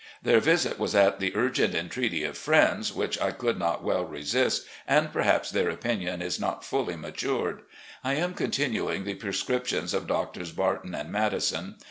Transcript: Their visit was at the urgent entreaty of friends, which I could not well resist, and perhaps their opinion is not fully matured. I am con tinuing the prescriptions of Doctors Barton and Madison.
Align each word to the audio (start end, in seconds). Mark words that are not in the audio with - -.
Their 0.23 0.39
visit 0.39 0.79
was 0.79 0.95
at 0.95 1.19
the 1.19 1.31
urgent 1.35 1.75
entreaty 1.75 2.23
of 2.23 2.35
friends, 2.35 2.91
which 2.91 3.21
I 3.21 3.29
could 3.29 3.59
not 3.59 3.83
well 3.83 4.03
resist, 4.03 4.65
and 4.87 5.13
perhaps 5.13 5.51
their 5.51 5.69
opinion 5.69 6.23
is 6.23 6.39
not 6.39 6.65
fully 6.65 6.95
matured. 6.95 7.61
I 8.03 8.15
am 8.15 8.33
con 8.33 8.47
tinuing 8.49 9.05
the 9.05 9.13
prescriptions 9.13 9.93
of 9.93 10.07
Doctors 10.07 10.51
Barton 10.51 10.95
and 10.95 11.11
Madison. 11.11 11.75